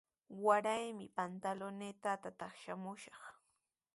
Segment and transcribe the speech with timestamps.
[0.45, 3.23] Waraymi pantulunniita taqshamushaq.